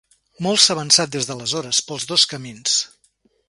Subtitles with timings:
[0.45, 2.79] Molt s'ha avançat des d'aleshores, pels dos camins.